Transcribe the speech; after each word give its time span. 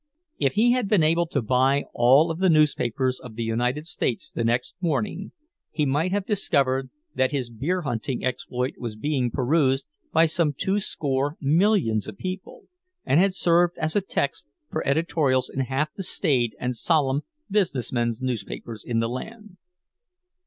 If 0.39 0.53
he 0.55 0.71
had 0.71 0.87
been 0.89 1.03
able 1.03 1.27
to 1.27 1.43
buy 1.43 1.85
all 1.93 2.31
of 2.31 2.39
the 2.39 2.49
newspapers 2.49 3.19
of 3.19 3.35
the 3.35 3.43
United 3.43 3.85
States 3.85 4.31
the 4.31 4.43
next 4.43 4.73
morning, 4.81 5.31
he 5.69 5.85
might 5.85 6.11
have 6.11 6.25
discovered 6.25 6.89
that 7.13 7.31
his 7.31 7.51
beer 7.51 7.83
hunting 7.83 8.25
exploit 8.25 8.73
was 8.79 8.95
being 8.95 9.29
perused 9.29 9.85
by 10.11 10.25
some 10.25 10.53
two 10.57 10.79
score 10.79 11.37
millions 11.39 12.07
of 12.07 12.17
people, 12.17 12.63
and 13.05 13.19
had 13.19 13.35
served 13.35 13.77
as 13.77 13.95
a 13.95 14.01
text 14.01 14.47
for 14.71 14.83
editorials 14.87 15.51
in 15.51 15.59
half 15.59 15.93
the 15.93 16.01
staid 16.01 16.55
and 16.59 16.75
solemn 16.75 17.21
business 17.51 17.93
men's 17.93 18.23
newspapers 18.23 18.83
in 18.83 19.01
the 19.01 19.07
land. 19.07 19.57